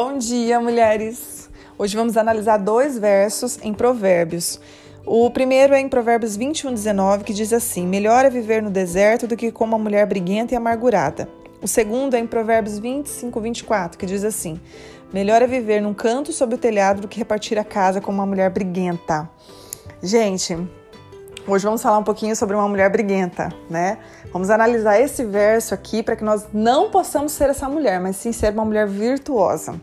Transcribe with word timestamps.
Bom 0.00 0.16
dia, 0.16 0.60
mulheres! 0.60 1.50
Hoje 1.76 1.96
vamos 1.96 2.16
analisar 2.16 2.56
dois 2.56 2.96
versos 2.96 3.58
em 3.64 3.74
Provérbios. 3.74 4.60
O 5.04 5.28
primeiro 5.28 5.74
é 5.74 5.80
em 5.80 5.88
Provérbios 5.88 6.36
21, 6.36 6.72
19, 6.72 7.24
que 7.24 7.32
diz 7.32 7.52
assim: 7.52 7.84
Melhor 7.84 8.24
é 8.24 8.30
viver 8.30 8.62
no 8.62 8.70
deserto 8.70 9.26
do 9.26 9.36
que 9.36 9.50
como 9.50 9.74
uma 9.74 9.82
mulher 9.82 10.06
briguenta 10.06 10.54
e 10.54 10.56
amargurada. 10.56 11.28
O 11.60 11.66
segundo 11.66 12.14
é 12.14 12.20
em 12.20 12.28
Provérbios 12.28 12.78
25, 12.78 13.40
24, 13.40 13.98
que 13.98 14.06
diz 14.06 14.22
assim: 14.22 14.60
Melhor 15.12 15.42
é 15.42 15.48
viver 15.48 15.82
num 15.82 15.92
canto 15.92 16.32
sob 16.32 16.54
o 16.54 16.58
telhado 16.58 17.00
do 17.00 17.08
que 17.08 17.18
repartir 17.18 17.58
a 17.58 17.64
casa 17.64 18.00
com 18.00 18.12
uma 18.12 18.24
mulher 18.24 18.50
briguenta. 18.50 19.28
Gente, 20.00 20.56
hoje 21.48 21.64
vamos 21.64 21.82
falar 21.82 21.98
um 21.98 22.04
pouquinho 22.04 22.36
sobre 22.36 22.54
uma 22.54 22.68
mulher 22.68 22.90
briguenta, 22.90 23.48
né? 23.70 23.98
Vamos 24.32 24.50
analisar 24.50 25.00
esse 25.00 25.24
verso 25.24 25.72
aqui 25.72 26.02
para 26.02 26.14
que 26.14 26.22
nós 26.22 26.46
não 26.52 26.90
possamos 26.90 27.32
ser 27.32 27.48
essa 27.48 27.68
mulher, 27.68 27.98
mas 27.98 28.16
sim 28.16 28.32
ser 28.32 28.52
uma 28.52 28.64
mulher 28.64 28.86
virtuosa. 28.86 29.80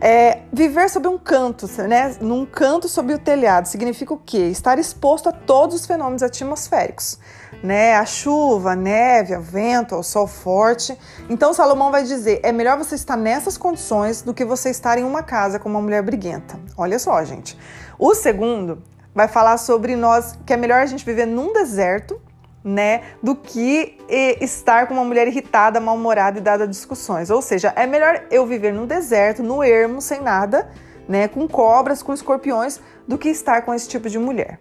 É, 0.00 0.42
viver 0.52 0.88
sob 0.90 1.08
um 1.08 1.18
canto, 1.18 1.66
né? 1.82 2.14
Num 2.20 2.46
canto 2.46 2.88
sob 2.88 3.14
o 3.14 3.18
telhado, 3.18 3.66
significa 3.66 4.12
o 4.14 4.18
quê? 4.18 4.48
Estar 4.48 4.78
exposto 4.78 5.28
a 5.28 5.32
todos 5.32 5.74
os 5.74 5.86
fenômenos 5.86 6.22
atmosféricos, 6.22 7.18
né? 7.62 7.96
A 7.96 8.04
chuva, 8.04 8.72
a 8.72 8.76
neve, 8.76 9.34
o 9.34 9.40
vento, 9.40 9.96
o 9.96 10.02
sol 10.02 10.26
forte. 10.26 10.96
Então 11.28 11.52
Salomão 11.52 11.90
vai 11.90 12.04
dizer: 12.04 12.40
é 12.42 12.52
melhor 12.52 12.78
você 12.78 12.94
estar 12.94 13.16
nessas 13.16 13.56
condições 13.56 14.22
do 14.22 14.34
que 14.34 14.44
você 14.44 14.70
estar 14.70 14.98
em 14.98 15.04
uma 15.04 15.22
casa 15.22 15.58
com 15.58 15.68
uma 15.68 15.80
mulher 15.80 16.02
briguenta. 16.02 16.60
Olha 16.76 16.98
só, 16.98 17.24
gente. 17.24 17.58
O 17.98 18.14
segundo 18.14 18.82
vai 19.16 19.26
falar 19.26 19.56
sobre 19.56 19.96
nós 19.96 20.38
que 20.44 20.52
é 20.52 20.58
melhor 20.58 20.82
a 20.82 20.86
gente 20.86 21.02
viver 21.02 21.24
num 21.24 21.50
deserto 21.50 22.20
né, 22.62 23.02
do 23.22 23.34
que 23.34 23.96
estar 24.40 24.86
com 24.86 24.92
uma 24.92 25.04
mulher 25.04 25.26
irritada, 25.26 25.80
mal-humorada 25.80 26.38
e 26.38 26.42
dada 26.42 26.68
discussões. 26.68 27.30
Ou 27.30 27.40
seja, 27.40 27.72
é 27.74 27.86
melhor 27.86 28.24
eu 28.30 28.44
viver 28.44 28.74
no 28.74 28.86
deserto, 28.86 29.42
no 29.42 29.62
ermo, 29.62 30.02
sem 30.02 30.20
nada, 30.20 30.68
né, 31.08 31.28
com 31.28 31.48
cobras, 31.48 32.02
com 32.02 32.12
escorpiões, 32.12 32.78
do 33.08 33.16
que 33.16 33.30
estar 33.30 33.62
com 33.62 33.72
esse 33.72 33.88
tipo 33.88 34.10
de 34.10 34.18
mulher. 34.18 34.60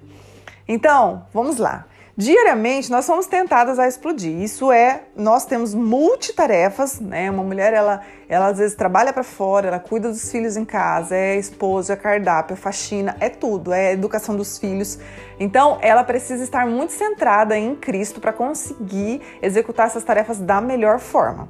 Então, 0.65 1.25
vamos 1.33 1.57
lá. 1.57 1.85
Diariamente 2.17 2.89
nós 2.89 3.03
somos 3.03 3.25
tentadas 3.25 3.77
a 3.77 3.89
explodir. 3.89 4.41
Isso 4.41 4.71
é, 4.71 5.01
nós 5.17 5.43
temos 5.43 5.73
multitarefas, 5.73 6.97
né? 7.01 7.29
Uma 7.29 7.43
mulher 7.43 7.73
ela, 7.73 8.01
ela 8.29 8.47
às 8.47 8.57
vezes 8.57 8.73
trabalha 8.73 9.11
para 9.11 9.23
fora, 9.23 9.67
ela 9.67 9.79
cuida 9.79 10.07
dos 10.07 10.31
filhos 10.31 10.55
em 10.55 10.63
casa, 10.63 11.13
é 11.13 11.35
esposa, 11.35 11.91
é 11.91 11.95
cardápio, 11.97 12.53
é 12.53 12.55
faxina, 12.55 13.17
é 13.19 13.27
tudo, 13.27 13.73
é 13.73 13.91
educação 13.91 14.33
dos 14.33 14.57
filhos. 14.57 14.97
Então, 15.37 15.77
ela 15.81 16.05
precisa 16.05 16.41
estar 16.41 16.65
muito 16.65 16.93
centrada 16.93 17.57
em 17.57 17.75
Cristo 17.75 18.21
para 18.21 18.31
conseguir 18.31 19.21
executar 19.41 19.87
essas 19.87 20.03
tarefas 20.05 20.39
da 20.39 20.61
melhor 20.61 20.99
forma. 20.99 21.49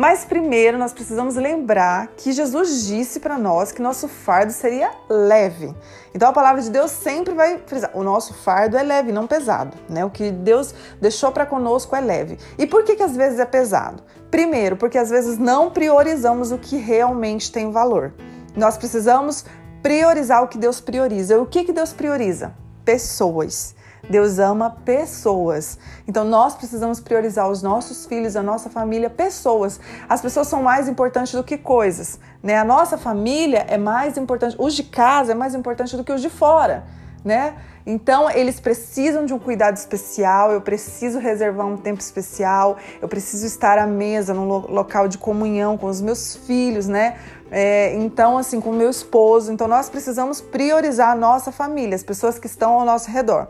Mas 0.00 0.24
primeiro 0.24 0.78
nós 0.78 0.94
precisamos 0.94 1.36
lembrar 1.36 2.08
que 2.16 2.32
Jesus 2.32 2.86
disse 2.86 3.20
para 3.20 3.36
nós 3.36 3.70
que 3.70 3.82
nosso 3.82 4.08
fardo 4.08 4.50
seria 4.50 4.90
leve. 5.10 5.74
Então 6.14 6.30
a 6.30 6.32
palavra 6.32 6.62
de 6.62 6.70
Deus 6.70 6.90
sempre 6.90 7.34
vai 7.34 7.58
frisar: 7.66 7.90
o 7.92 8.02
nosso 8.02 8.32
fardo 8.32 8.78
é 8.78 8.82
leve, 8.82 9.12
não 9.12 9.26
pesado. 9.26 9.76
Né? 9.90 10.02
O 10.02 10.08
que 10.08 10.30
Deus 10.30 10.74
deixou 10.98 11.30
para 11.30 11.44
conosco 11.44 11.94
é 11.94 12.00
leve. 12.00 12.38
E 12.56 12.66
por 12.66 12.82
que, 12.82 12.96
que 12.96 13.02
às 13.02 13.14
vezes 13.14 13.38
é 13.38 13.44
pesado? 13.44 14.02
Primeiro, 14.30 14.74
porque 14.74 14.96
às 14.96 15.10
vezes 15.10 15.36
não 15.36 15.68
priorizamos 15.68 16.50
o 16.50 16.56
que 16.56 16.78
realmente 16.78 17.52
tem 17.52 17.70
valor. 17.70 18.14
Nós 18.56 18.78
precisamos 18.78 19.44
priorizar 19.82 20.42
o 20.42 20.48
que 20.48 20.56
Deus 20.56 20.80
prioriza. 20.80 21.34
E 21.34 21.36
o 21.36 21.44
que, 21.44 21.62
que 21.62 21.74
Deus 21.74 21.92
prioriza? 21.92 22.54
Pessoas. 22.86 23.74
Deus 24.08 24.38
ama 24.38 24.70
pessoas. 24.84 25.78
Então 26.06 26.24
nós 26.24 26.54
precisamos 26.54 27.00
priorizar 27.00 27.48
os 27.50 27.62
nossos 27.62 28.06
filhos, 28.06 28.36
a 28.36 28.42
nossa 28.42 28.70
família, 28.70 29.10
pessoas. 29.10 29.80
As 30.08 30.20
pessoas 30.20 30.48
são 30.48 30.62
mais 30.62 30.88
importantes 30.88 31.32
do 31.32 31.44
que 31.44 31.58
coisas, 31.58 32.18
né? 32.42 32.56
A 32.56 32.64
nossa 32.64 32.96
família 32.96 33.66
é 33.68 33.78
mais 33.78 34.16
importante, 34.16 34.56
os 34.58 34.74
de 34.74 34.84
casa 34.84 35.32
é 35.32 35.34
mais 35.34 35.54
importante 35.54 35.96
do 35.96 36.04
que 36.04 36.12
os 36.12 36.22
de 36.22 36.30
fora, 36.30 36.84
né? 37.24 37.54
Então 37.86 38.30
eles 38.30 38.60
precisam 38.60 39.24
de 39.24 39.32
um 39.32 39.38
cuidado 39.38 39.76
especial, 39.76 40.52
eu 40.52 40.60
preciso 40.60 41.18
reservar 41.18 41.66
um 41.66 41.76
tempo 41.76 42.00
especial, 42.00 42.76
eu 43.00 43.08
preciso 43.08 43.46
estar 43.46 43.78
à 43.78 43.86
mesa 43.86 44.34
num 44.34 44.46
local 44.46 45.08
de 45.08 45.18
comunhão 45.18 45.78
com 45.78 45.86
os 45.86 46.00
meus 46.00 46.36
filhos, 46.36 46.86
né? 46.86 47.16
É, 47.50 47.96
então, 47.96 48.38
assim, 48.38 48.60
com 48.60 48.70
o 48.70 48.74
meu 48.74 48.88
esposo. 48.88 49.52
Então, 49.52 49.66
nós 49.66 49.90
precisamos 49.90 50.40
priorizar 50.40 51.10
a 51.10 51.14
nossa 51.16 51.50
família, 51.50 51.96
as 51.96 52.02
pessoas 52.02 52.38
que 52.38 52.46
estão 52.46 52.74
ao 52.74 52.84
nosso 52.84 53.10
redor. 53.10 53.48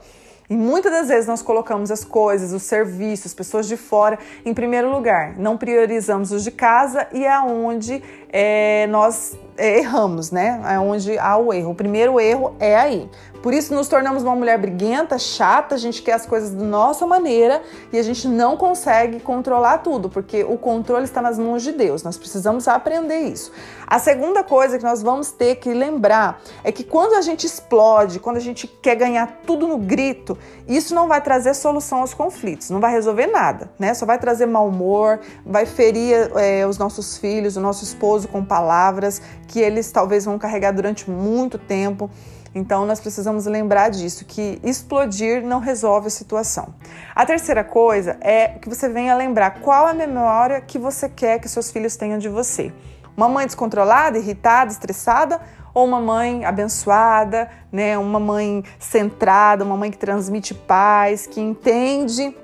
E 0.51 0.57
muitas 0.57 0.91
das 0.91 1.07
vezes 1.07 1.29
nós 1.29 1.43
colocamos 1.43 1.93
as 1.93 2.05
coisas, 2.05 2.53
os 2.53 2.65
serviços, 2.65 3.27
as 3.27 3.35
pessoas 3.35 3.69
de 3.69 3.77
fora 3.77 4.19
em 4.45 4.53
primeiro 4.53 4.91
lugar. 4.91 5.39
Não 5.39 5.57
priorizamos 5.57 6.33
os 6.33 6.43
de 6.43 6.51
casa 6.51 7.07
e 7.13 7.25
é 7.25 7.39
onde 7.39 8.03
é, 8.33 8.87
nós 8.87 9.37
é, 9.57 9.79
erramos, 9.79 10.31
né? 10.31 10.61
É 10.65 10.79
onde 10.79 11.19
há 11.19 11.37
o 11.37 11.53
erro. 11.53 11.73
O 11.73 11.75
primeiro 11.75 12.19
erro 12.19 12.55
é 12.59 12.77
aí. 12.77 13.11
Por 13.43 13.55
isso 13.55 13.75
nos 13.75 13.89
tornamos 13.89 14.23
uma 14.23 14.37
mulher 14.37 14.59
briguenta, 14.59 15.19
chata, 15.19 15.75
a 15.75 15.79
gente 15.79 16.03
quer 16.03 16.13
as 16.13 16.27
coisas 16.27 16.51
da 16.51 16.63
nossa 16.63 17.07
maneira 17.07 17.63
e 17.91 17.99
a 17.99 18.03
gente 18.03 18.29
não 18.29 18.55
consegue 18.55 19.19
controlar 19.19 19.79
tudo, 19.79 20.11
porque 20.11 20.45
o 20.45 20.59
controle 20.59 21.05
está 21.05 21.23
nas 21.23 21.39
mãos 21.39 21.63
de 21.63 21.73
Deus. 21.73 22.03
Nós 22.03 22.19
precisamos 22.19 22.69
aprender 22.69 23.21
isso. 23.21 23.51
A 23.87 23.99
segunda 23.99 24.45
coisa 24.45 24.77
que 24.77 24.85
nós 24.85 25.03
vamos 25.03 25.33
ter 25.33 25.57
que 25.57 25.73
lembrar 25.73 26.41
é 26.63 26.71
que 26.71 26.85
quando 26.85 27.15
a 27.15 27.23
gente 27.23 27.47
explode, 27.47 28.21
quando 28.21 28.37
a 28.37 28.41
gente 28.41 28.67
quer 28.67 28.95
ganhar 28.95 29.41
tudo 29.47 29.67
no 29.67 29.79
grito, 29.79 30.37
isso 30.69 30.95
não 30.95 31.09
vai 31.09 31.23
trazer 31.23 31.55
solução 31.55 32.01
aos 32.01 32.13
conflitos, 32.13 32.69
não 32.69 32.79
vai 32.79 32.93
resolver 32.93 33.27
nada, 33.27 33.71
né? 33.79 33.95
Só 33.95 34.05
vai 34.05 34.19
trazer 34.19 34.45
mau 34.45 34.69
humor, 34.69 35.19
vai 35.45 35.65
ferir 35.65 36.31
é, 36.37 36.67
os 36.67 36.77
nossos 36.77 37.17
filhos, 37.17 37.57
o 37.57 37.61
nosso 37.61 37.85
esposo 37.85 38.20
com 38.29 38.45
palavras 38.45 39.21
que 39.47 39.61
eles 39.61 39.91
talvez 39.91 40.25
vão 40.25 40.39
carregar 40.39 40.73
durante 40.73 41.11
muito 41.11 41.59
tempo. 41.59 42.11
Então 42.55 42.85
nós 42.85 42.99
precisamos 42.99 43.47
lembrar 43.47 43.91
disso, 43.91 44.25
que 44.25 44.61
explodir 44.65 45.43
não 45.43 45.61
resolve 45.61 46.09
a 46.09 46.11
situação. 46.11 46.75
A 47.15 47.25
terceira 47.25 47.63
coisa 47.63 48.17
é 48.21 48.49
que 48.49 48.69
você 48.69 48.89
venha 48.89 49.15
lembrar 49.15 49.61
qual 49.61 49.87
a 49.87 49.95
memória 49.95 50.61
que 50.61 50.79
você 50.79 51.09
quer 51.09 51.39
que 51.39 51.49
seus 51.49 51.71
filhos 51.71 51.97
tenham 51.97 52.19
de 52.19 52.29
você. 52.29 52.73
Uma 53.17 53.29
mãe 53.29 53.47
descontrolada, 53.47 54.19
irritada, 54.19 54.71
estressada 54.71 55.41
ou 55.73 55.87
uma 55.87 56.01
mãe 56.01 56.45
abençoada, 56.45 57.49
né? 57.71 57.97
Uma 57.97 58.19
mãe 58.19 58.65
centrada, 58.79 59.65
uma 59.65 59.77
mãe 59.77 59.91
que 59.91 59.99
transmite 59.99 60.53
paz, 60.53 61.27
que 61.27 61.41
entende 61.41 62.35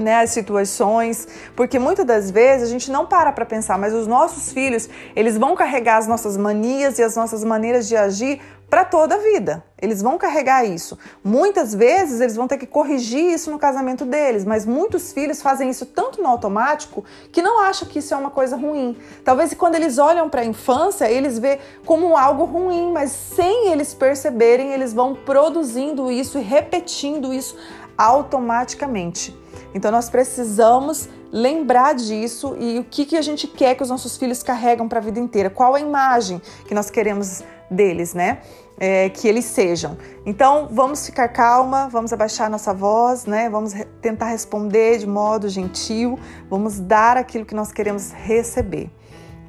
né, 0.00 0.22
as 0.22 0.30
situações, 0.30 1.28
porque 1.54 1.78
muitas 1.78 2.04
das 2.04 2.30
vezes 2.30 2.68
a 2.68 2.70
gente 2.70 2.90
não 2.90 3.06
para 3.06 3.32
para 3.32 3.44
pensar, 3.44 3.78
mas 3.78 3.94
os 3.94 4.06
nossos 4.06 4.52
filhos, 4.52 4.88
eles 5.14 5.36
vão 5.36 5.54
carregar 5.54 5.98
as 5.98 6.06
nossas 6.06 6.36
manias 6.36 6.98
e 6.98 7.02
as 7.02 7.16
nossas 7.16 7.44
maneiras 7.44 7.88
de 7.88 7.96
agir 7.96 8.40
para 8.70 8.84
toda 8.84 9.16
a 9.16 9.18
vida. 9.18 9.64
Eles 9.82 10.00
vão 10.00 10.16
carregar 10.16 10.64
isso. 10.64 10.96
Muitas 11.24 11.74
vezes 11.74 12.20
eles 12.20 12.36
vão 12.36 12.46
ter 12.46 12.56
que 12.56 12.66
corrigir 12.66 13.32
isso 13.32 13.50
no 13.50 13.58
casamento 13.58 14.04
deles, 14.04 14.44
mas 14.44 14.64
muitos 14.64 15.12
filhos 15.12 15.42
fazem 15.42 15.68
isso 15.68 15.86
tanto 15.86 16.22
no 16.22 16.28
automático 16.28 17.04
que 17.32 17.42
não 17.42 17.60
acham 17.60 17.88
que 17.88 17.98
isso 17.98 18.14
é 18.14 18.16
uma 18.16 18.30
coisa 18.30 18.56
ruim. 18.56 18.96
Talvez 19.24 19.52
quando 19.54 19.74
eles 19.74 19.98
olham 19.98 20.28
para 20.28 20.42
a 20.42 20.44
infância, 20.44 21.10
eles 21.10 21.38
vê 21.38 21.58
como 21.84 22.16
algo 22.16 22.44
ruim, 22.44 22.92
mas 22.92 23.10
sem 23.10 23.68
eles 23.68 23.92
perceberem, 23.92 24.72
eles 24.72 24.92
vão 24.92 25.14
produzindo 25.14 26.10
isso 26.10 26.38
e 26.38 26.42
repetindo 26.42 27.34
isso 27.34 27.56
automaticamente. 28.00 29.36
Então 29.74 29.92
nós 29.92 30.08
precisamos 30.08 31.06
lembrar 31.30 31.94
disso 31.94 32.56
e 32.58 32.78
o 32.78 32.84
que, 32.84 33.04
que 33.04 33.16
a 33.16 33.22
gente 33.22 33.46
quer 33.46 33.74
que 33.74 33.82
os 33.82 33.90
nossos 33.90 34.16
filhos 34.16 34.42
carregam 34.42 34.88
para 34.88 34.98
a 34.98 35.02
vida 35.02 35.20
inteira, 35.20 35.50
qual 35.50 35.74
a 35.74 35.80
imagem 35.80 36.40
que 36.66 36.74
nós 36.74 36.90
queremos 36.90 37.44
deles, 37.70 38.14
né? 38.14 38.38
É, 38.78 39.10
que 39.10 39.28
eles 39.28 39.44
sejam. 39.44 39.98
Então 40.24 40.66
vamos 40.70 41.04
ficar 41.04 41.28
calma, 41.28 41.88
vamos 41.88 42.10
abaixar 42.14 42.48
nossa 42.48 42.72
voz, 42.72 43.26
né? 43.26 43.50
Vamos 43.50 43.74
re 43.74 43.84
tentar 44.00 44.28
responder 44.28 44.96
de 44.96 45.06
modo 45.06 45.50
gentil, 45.50 46.18
vamos 46.48 46.80
dar 46.80 47.18
aquilo 47.18 47.44
que 47.44 47.54
nós 47.54 47.70
queremos 47.70 48.12
receber. 48.12 48.90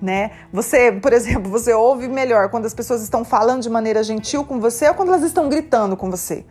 Né? 0.01 0.31
Você, 0.51 0.91
por 0.91 1.13
exemplo, 1.13 1.49
você 1.49 1.73
ouve 1.73 2.09
melhor 2.09 2.49
quando 2.49 2.65
as 2.65 2.73
pessoas 2.73 3.01
estão 3.01 3.23
falando 3.23 3.61
de 3.61 3.69
maneira 3.69 4.03
gentil 4.03 4.43
com 4.43 4.59
você 4.59 4.89
ou 4.89 4.95
quando 4.95 5.09
elas 5.09 5.23
estão 5.23 5.47
gritando 5.47 5.95
com 5.95 6.11
você? 6.11 6.43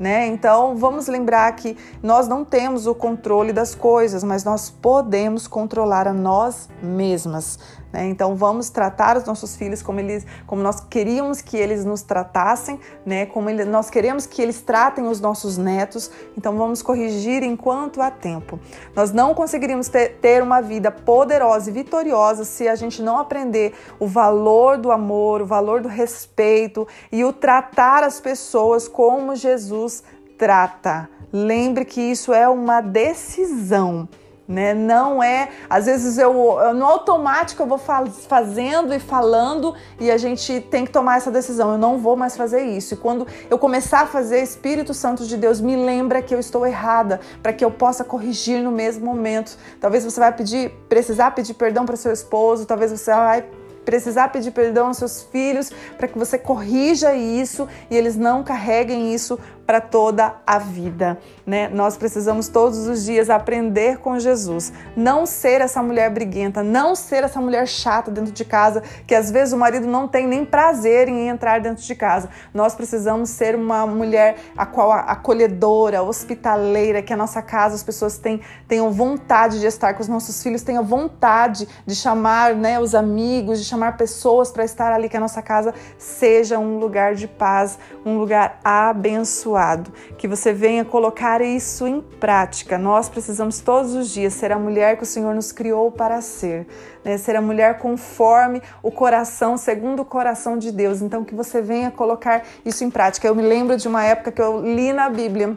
Né? 0.00 0.26
Então, 0.28 0.78
vamos 0.78 1.08
lembrar 1.08 1.54
que 1.54 1.76
nós 2.02 2.26
não 2.26 2.42
temos 2.42 2.86
o 2.86 2.94
controle 2.94 3.52
das 3.52 3.74
coisas, 3.74 4.24
mas 4.24 4.42
nós 4.42 4.70
podemos 4.70 5.46
controlar 5.46 6.08
a 6.08 6.12
nós 6.14 6.70
mesmas. 6.82 7.58
Né? 7.92 8.06
Então 8.08 8.36
vamos 8.36 8.70
tratar 8.70 9.16
os 9.16 9.24
nossos 9.24 9.56
filhos 9.56 9.82
como 9.82 10.00
eles, 10.00 10.26
como 10.46 10.62
nós 10.62 10.80
queríamos 10.80 11.40
que 11.40 11.56
eles 11.56 11.84
nos 11.84 12.02
tratassem, 12.02 12.78
né? 13.04 13.26
Como 13.26 13.50
ele, 13.50 13.64
nós 13.64 13.90
queremos 13.90 14.26
que 14.26 14.40
eles 14.40 14.60
tratem 14.60 15.06
os 15.06 15.20
nossos 15.20 15.58
netos. 15.58 16.10
Então 16.36 16.56
vamos 16.56 16.82
corrigir 16.82 17.42
enquanto 17.42 18.00
há 18.00 18.10
tempo. 18.10 18.58
Nós 18.94 19.12
não 19.12 19.34
conseguiríamos 19.34 19.88
ter, 19.88 20.18
ter 20.20 20.42
uma 20.42 20.60
vida 20.60 20.90
poderosa 20.90 21.70
e 21.70 21.72
vitoriosa 21.72 22.44
se 22.44 22.68
a 22.68 22.74
gente 22.74 23.02
não 23.02 23.18
aprender 23.18 23.74
o 23.98 24.06
valor 24.06 24.78
do 24.78 24.92
amor, 24.92 25.42
o 25.42 25.46
valor 25.46 25.80
do 25.80 25.88
respeito 25.88 26.86
e 27.10 27.24
o 27.24 27.32
tratar 27.32 28.04
as 28.04 28.20
pessoas 28.20 28.86
como 28.86 29.34
Jesus 29.34 30.02
trata. 30.38 31.08
Lembre 31.32 31.84
que 31.84 32.00
isso 32.00 32.32
é 32.32 32.48
uma 32.48 32.80
decisão 32.80 34.08
né? 34.50 34.74
Não 34.74 35.22
é, 35.22 35.48
às 35.68 35.86
vezes 35.86 36.18
eu 36.18 36.34
no 36.74 36.84
automático 36.84 37.62
eu 37.62 37.66
vou 37.66 37.78
fazendo 37.78 38.92
e 38.92 38.98
falando 38.98 39.74
e 40.00 40.10
a 40.10 40.18
gente 40.18 40.60
tem 40.60 40.84
que 40.84 40.90
tomar 40.90 41.18
essa 41.18 41.30
decisão. 41.30 41.72
Eu 41.72 41.78
não 41.78 41.98
vou 41.98 42.16
mais 42.16 42.36
fazer 42.36 42.62
isso. 42.62 42.94
E 42.94 42.96
quando 42.96 43.26
eu 43.48 43.56
começar 43.56 44.00
a 44.00 44.06
fazer, 44.06 44.42
Espírito 44.42 44.92
Santo 44.92 45.24
de 45.24 45.36
Deus 45.36 45.60
me 45.60 45.76
lembra 45.76 46.20
que 46.20 46.34
eu 46.34 46.40
estou 46.40 46.66
errada, 46.66 47.20
para 47.40 47.52
que 47.52 47.64
eu 47.64 47.70
possa 47.70 48.02
corrigir 48.02 48.60
no 48.60 48.72
mesmo 48.72 49.06
momento. 49.06 49.56
Talvez 49.80 50.04
você 50.04 50.18
vai 50.18 50.32
pedir, 50.32 50.70
precisar 50.88 51.30
pedir 51.30 51.54
perdão 51.54 51.86
para 51.86 51.94
seu 51.94 52.12
esposo, 52.12 52.66
talvez 52.66 52.90
você 52.90 53.12
vai 53.12 53.44
precisar 53.84 54.28
pedir 54.28 54.50
perdão 54.50 54.88
aos 54.88 54.98
seus 54.98 55.22
filhos 55.22 55.70
para 55.96 56.06
que 56.06 56.18
você 56.18 56.38
corrija 56.38 57.14
isso 57.14 57.68
e 57.90 57.96
eles 57.96 58.16
não 58.16 58.44
carreguem 58.44 59.14
isso 59.14 59.38
para 59.70 59.80
toda 59.80 60.34
a 60.44 60.58
vida, 60.58 61.16
né? 61.46 61.68
Nós 61.68 61.96
precisamos 61.96 62.48
todos 62.48 62.88
os 62.88 63.04
dias 63.04 63.30
aprender 63.30 63.98
com 63.98 64.18
Jesus, 64.18 64.72
não 64.96 65.24
ser 65.24 65.60
essa 65.60 65.80
mulher 65.80 66.10
briguenta, 66.10 66.60
não 66.60 66.96
ser 66.96 67.22
essa 67.22 67.40
mulher 67.40 67.68
chata 67.68 68.10
dentro 68.10 68.32
de 68.32 68.44
casa, 68.44 68.82
que 69.06 69.14
às 69.14 69.30
vezes 69.30 69.54
o 69.54 69.56
marido 69.56 69.86
não 69.86 70.08
tem 70.08 70.26
nem 70.26 70.44
prazer 70.44 71.06
em 71.06 71.28
entrar 71.28 71.60
dentro 71.60 71.84
de 71.84 71.94
casa. 71.94 72.30
Nós 72.52 72.74
precisamos 72.74 73.30
ser 73.30 73.54
uma 73.54 73.86
mulher 73.86 74.38
a 74.56 74.66
qual 74.66 74.90
acolhedora, 74.90 76.02
hospitaleira, 76.02 77.00
que 77.00 77.12
a 77.12 77.16
nossa 77.16 77.40
casa 77.40 77.76
as 77.76 77.84
pessoas 77.84 78.18
tenham, 78.18 78.40
tenham 78.66 78.90
vontade 78.90 79.60
de 79.60 79.66
estar 79.66 79.94
com 79.94 80.02
os 80.02 80.08
nossos 80.08 80.42
filhos, 80.42 80.62
tenham 80.62 80.82
vontade 80.82 81.68
de 81.86 81.94
chamar, 81.94 82.56
né, 82.56 82.80
os 82.80 82.92
amigos, 82.92 83.60
de 83.60 83.64
chamar 83.64 83.96
pessoas 83.96 84.50
para 84.50 84.64
estar 84.64 84.92
ali, 84.92 85.08
que 85.08 85.16
a 85.16 85.20
nossa 85.20 85.40
casa 85.40 85.72
seja 85.96 86.58
um 86.58 86.80
lugar 86.80 87.14
de 87.14 87.28
paz, 87.28 87.78
um 88.04 88.18
lugar 88.18 88.58
abençoado 88.64 89.59
abençoado, 89.60 89.92
que 90.16 90.26
você 90.26 90.52
venha 90.52 90.84
colocar 90.84 91.40
isso 91.42 91.86
em 91.86 92.00
prática. 92.00 92.78
Nós 92.78 93.08
precisamos 93.08 93.60
todos 93.60 93.94
os 93.94 94.08
dias 94.08 94.32
ser 94.32 94.52
a 94.52 94.58
mulher 94.58 94.96
que 94.96 95.02
o 95.02 95.06
Senhor 95.06 95.34
nos 95.34 95.52
criou 95.52 95.90
para 95.92 96.20
ser, 96.20 96.66
né? 97.04 97.18
ser 97.18 97.36
a 97.36 97.42
mulher 97.42 97.78
conforme 97.78 98.62
o 98.82 98.90
coração, 98.90 99.56
segundo 99.56 100.00
o 100.00 100.04
coração 100.04 100.56
de 100.56 100.72
Deus. 100.72 101.02
Então, 101.02 101.24
que 101.24 101.34
você 101.34 101.60
venha 101.60 101.90
colocar 101.90 102.42
isso 102.64 102.82
em 102.82 102.90
prática. 102.90 103.28
Eu 103.28 103.34
me 103.34 103.42
lembro 103.42 103.76
de 103.76 103.86
uma 103.86 104.02
época 104.02 104.32
que 104.32 104.40
eu 104.40 104.60
li 104.60 104.92
na 104.92 105.08
Bíblia 105.08 105.56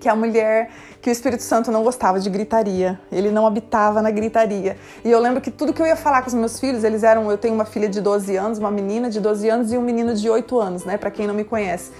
que 0.00 0.08
a 0.08 0.16
mulher, 0.16 0.68
que 1.00 1.08
o 1.08 1.12
Espírito 1.12 1.44
Santo 1.44 1.70
não 1.70 1.84
gostava 1.84 2.18
de 2.18 2.28
gritaria, 2.28 2.98
ele 3.10 3.30
não 3.30 3.46
habitava 3.46 4.02
na 4.02 4.10
gritaria. 4.10 4.76
E 5.04 5.10
eu 5.10 5.20
lembro 5.20 5.40
que 5.40 5.48
tudo 5.48 5.72
que 5.72 5.80
eu 5.80 5.86
ia 5.86 5.94
falar 5.94 6.22
com 6.22 6.28
os 6.28 6.34
meus 6.34 6.58
filhos, 6.58 6.82
eles 6.82 7.04
eram, 7.04 7.30
eu 7.30 7.38
tenho 7.38 7.54
uma 7.54 7.64
filha 7.64 7.88
de 7.88 8.00
12 8.00 8.36
anos, 8.36 8.58
uma 8.58 8.70
menina 8.70 9.08
de 9.08 9.20
12 9.20 9.48
anos 9.48 9.72
e 9.72 9.78
um 9.78 9.80
menino 9.80 10.12
de 10.12 10.28
8 10.28 10.58
anos, 10.58 10.84
né, 10.84 10.96
para 10.96 11.08
quem 11.08 11.28
não 11.28 11.34
me 11.34 11.44
conhece. 11.44 11.92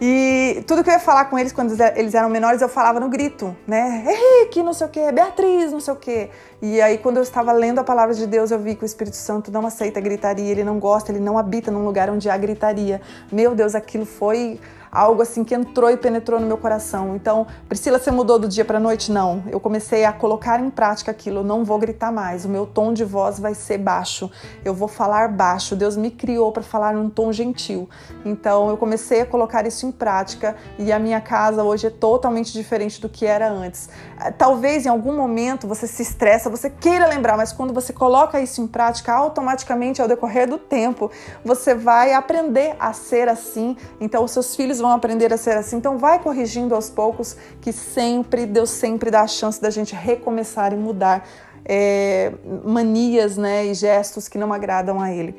E 0.00 0.64
tudo 0.66 0.82
que 0.82 0.90
eu 0.90 0.94
ia 0.94 1.00
falar 1.00 1.26
com 1.26 1.38
eles 1.38 1.52
quando 1.52 1.74
eles 1.94 2.14
eram 2.14 2.28
menores, 2.28 2.60
eu 2.60 2.68
falava 2.68 2.98
no 2.98 3.08
grito, 3.08 3.56
né? 3.66 4.04
Henrique, 4.06 4.62
não 4.62 4.72
sei 4.72 4.86
o 4.86 4.90
quê, 4.90 5.12
Beatriz, 5.12 5.70
não 5.70 5.80
sei 5.80 5.94
o 5.94 5.96
quê. 5.96 6.30
E 6.60 6.80
aí, 6.80 6.98
quando 6.98 7.18
eu 7.18 7.22
estava 7.22 7.52
lendo 7.52 7.78
a 7.78 7.84
palavra 7.84 8.14
de 8.14 8.26
Deus, 8.26 8.50
eu 8.50 8.58
vi 8.58 8.74
que 8.74 8.84
o 8.84 8.86
Espírito 8.86 9.16
Santo 9.16 9.50
não 9.50 9.66
aceita 9.66 10.00
gritaria, 10.00 10.50
ele 10.50 10.64
não 10.64 10.78
gosta, 10.78 11.12
ele 11.12 11.20
não 11.20 11.38
habita 11.38 11.70
num 11.70 11.84
lugar 11.84 12.10
onde 12.10 12.28
há 12.28 12.36
gritaria. 12.36 13.00
Meu 13.30 13.54
Deus, 13.54 13.74
aquilo 13.74 14.06
foi 14.06 14.58
algo 14.92 15.22
assim 15.22 15.42
que 15.42 15.54
entrou 15.54 15.90
e 15.90 15.96
penetrou 15.96 16.38
no 16.38 16.46
meu 16.46 16.58
coração. 16.58 17.16
Então, 17.16 17.46
Priscila, 17.66 17.98
você 17.98 18.10
mudou 18.10 18.38
do 18.38 18.46
dia 18.46 18.62
para 18.62 18.78
noite? 18.78 19.10
Não. 19.10 19.42
Eu 19.50 19.58
comecei 19.58 20.04
a 20.04 20.12
colocar 20.12 20.60
em 20.60 20.68
prática 20.68 21.10
aquilo. 21.10 21.38
Eu 21.38 21.44
não 21.44 21.64
vou 21.64 21.78
gritar 21.78 22.12
mais. 22.12 22.44
O 22.44 22.48
meu 22.50 22.66
tom 22.66 22.92
de 22.92 23.02
voz 23.02 23.40
vai 23.40 23.54
ser 23.54 23.78
baixo. 23.78 24.30
Eu 24.62 24.74
vou 24.74 24.88
falar 24.88 25.28
baixo. 25.28 25.74
Deus 25.74 25.96
me 25.96 26.10
criou 26.10 26.52
para 26.52 26.62
falar 26.62 26.92
num 26.92 27.08
tom 27.08 27.32
gentil. 27.32 27.88
Então, 28.22 28.68
eu 28.68 28.76
comecei 28.76 29.22
a 29.22 29.26
colocar 29.26 29.66
isso 29.66 29.86
em 29.86 29.90
prática 29.90 30.54
e 30.78 30.92
a 30.92 30.98
minha 30.98 31.22
casa 31.22 31.64
hoje 31.64 31.86
é 31.86 31.90
totalmente 31.90 32.52
diferente 32.52 33.00
do 33.00 33.08
que 33.08 33.24
era 33.24 33.50
antes. 33.50 33.88
Eh, 34.20 34.30
talvez 34.30 34.84
em 34.84 34.90
algum 34.90 35.16
momento 35.16 35.66
você 35.66 35.86
se 35.86 36.02
estressa, 36.02 36.50
você 36.50 36.68
queira 36.68 37.06
lembrar, 37.06 37.38
mas 37.38 37.52
quando 37.52 37.72
você 37.72 37.92
coloca 37.94 38.38
isso 38.40 38.60
em 38.60 38.66
prática, 38.66 39.14
automaticamente 39.14 40.02
ao 40.02 40.08
decorrer 40.08 40.46
do 40.46 40.58
tempo, 40.58 41.10
você 41.42 41.74
vai 41.74 42.12
aprender 42.12 42.76
a 42.78 42.92
ser 42.92 43.28
assim. 43.28 43.76
Então, 43.98 44.24
os 44.24 44.32
seus 44.32 44.54
filhos 44.54 44.81
vão 44.82 44.90
aprender 44.92 45.32
a 45.32 45.38
ser 45.38 45.56
assim. 45.56 45.76
Então 45.76 45.96
vai 45.96 46.18
corrigindo 46.18 46.74
aos 46.74 46.90
poucos, 46.90 47.36
que 47.60 47.72
sempre, 47.72 48.44
Deus 48.44 48.68
sempre 48.68 49.10
dá 49.10 49.22
a 49.22 49.26
chance 49.26 49.62
da 49.62 49.70
gente 49.70 49.94
recomeçar 49.94 50.72
e 50.72 50.76
mudar 50.76 51.26
é, 51.64 52.32
manias 52.64 53.36
né, 53.36 53.64
e 53.64 53.72
gestos 53.72 54.28
que 54.28 54.36
não 54.36 54.52
agradam 54.52 55.00
a 55.00 55.10
Ele. 55.10 55.34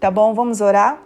Tá 0.00 0.10
bom? 0.10 0.32
Vamos 0.32 0.60
orar? 0.60 1.02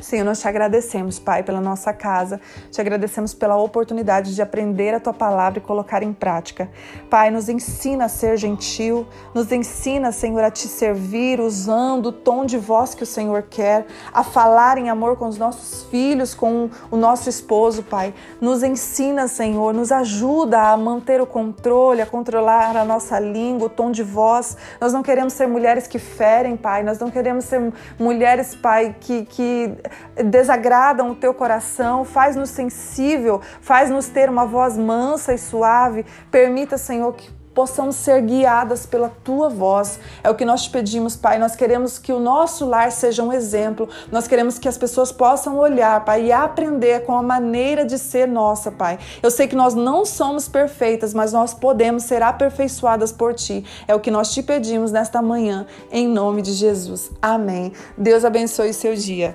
Senhor, 0.00 0.24
nós 0.24 0.40
te 0.40 0.46
agradecemos, 0.46 1.18
Pai, 1.18 1.42
pela 1.42 1.60
nossa 1.60 1.92
casa, 1.92 2.40
te 2.70 2.80
agradecemos 2.80 3.34
pela 3.34 3.56
oportunidade 3.56 4.32
de 4.32 4.40
aprender 4.40 4.94
a 4.94 5.00
tua 5.00 5.12
palavra 5.12 5.58
e 5.58 5.60
colocar 5.62 6.04
em 6.04 6.12
prática. 6.12 6.70
Pai, 7.10 7.32
nos 7.32 7.48
ensina 7.48 8.04
a 8.04 8.08
ser 8.08 8.36
gentil, 8.36 9.08
nos 9.34 9.50
ensina, 9.50 10.12
Senhor, 10.12 10.44
a 10.44 10.52
te 10.52 10.68
servir 10.68 11.40
usando 11.40 12.06
o 12.06 12.12
tom 12.12 12.46
de 12.46 12.56
voz 12.56 12.94
que 12.94 13.02
o 13.02 13.06
Senhor 13.06 13.42
quer, 13.50 13.86
a 14.12 14.22
falar 14.22 14.78
em 14.78 14.88
amor 14.88 15.16
com 15.16 15.26
os 15.26 15.36
nossos 15.36 15.82
filhos, 15.90 16.32
com 16.32 16.70
o 16.92 16.96
nosso 16.96 17.28
esposo, 17.28 17.82
Pai. 17.82 18.14
Nos 18.40 18.62
ensina, 18.62 19.26
Senhor, 19.26 19.74
nos 19.74 19.90
ajuda 19.90 20.60
a 20.60 20.76
manter 20.76 21.20
o 21.20 21.26
controle, 21.26 22.00
a 22.00 22.06
controlar 22.06 22.76
a 22.76 22.84
nossa 22.84 23.18
língua, 23.18 23.66
o 23.66 23.70
tom 23.70 23.90
de 23.90 24.04
voz. 24.04 24.56
Nós 24.80 24.92
não 24.92 25.02
queremos 25.02 25.32
ser 25.32 25.48
mulheres 25.48 25.88
que 25.88 25.98
ferem, 25.98 26.56
Pai, 26.56 26.84
nós 26.84 27.00
não 27.00 27.10
queremos 27.10 27.46
ser 27.46 27.72
mulheres, 27.98 28.54
Pai, 28.54 28.94
que. 29.00 29.24
que 29.24 29.87
desagradam 30.24 31.10
o 31.10 31.14
teu 31.14 31.32
coração, 31.34 32.04
faz-nos 32.04 32.50
sensível, 32.50 33.40
faz-nos 33.60 34.08
ter 34.08 34.28
uma 34.28 34.46
voz 34.46 34.76
mansa 34.76 35.34
e 35.34 35.38
suave. 35.38 36.04
Permita, 36.30 36.78
Senhor, 36.78 37.12
que 37.14 37.38
possamos 37.58 37.96
ser 37.96 38.22
guiadas 38.22 38.86
pela 38.86 39.08
tua 39.08 39.48
voz. 39.48 39.98
É 40.22 40.30
o 40.30 40.34
que 40.36 40.44
nós 40.44 40.62
te 40.62 40.70
pedimos, 40.70 41.16
Pai. 41.16 41.40
Nós 41.40 41.56
queremos 41.56 41.98
que 41.98 42.12
o 42.12 42.20
nosso 42.20 42.64
lar 42.64 42.92
seja 42.92 43.20
um 43.24 43.32
exemplo. 43.32 43.88
Nós 44.12 44.28
queremos 44.28 44.60
que 44.60 44.68
as 44.68 44.78
pessoas 44.78 45.10
possam 45.10 45.58
olhar, 45.58 46.04
Pai, 46.04 46.26
e 46.26 46.32
aprender 46.32 47.04
com 47.04 47.18
a 47.18 47.22
maneira 47.22 47.84
de 47.84 47.98
ser 47.98 48.28
nossa, 48.28 48.70
Pai. 48.70 48.96
Eu 49.20 49.28
sei 49.28 49.48
que 49.48 49.56
nós 49.56 49.74
não 49.74 50.04
somos 50.04 50.48
perfeitas, 50.48 51.12
mas 51.12 51.32
nós 51.32 51.52
podemos 51.52 52.04
ser 52.04 52.22
aperfeiçoadas 52.22 53.10
por 53.10 53.34
ti. 53.34 53.64
É 53.88 53.94
o 53.94 53.98
que 53.98 54.12
nós 54.12 54.32
te 54.32 54.40
pedimos 54.40 54.92
nesta 54.92 55.20
manhã, 55.20 55.66
em 55.90 56.06
nome 56.06 56.42
de 56.42 56.52
Jesus. 56.52 57.10
Amém. 57.20 57.72
Deus 57.96 58.24
abençoe 58.24 58.72
seu 58.72 58.94
dia. 58.94 59.34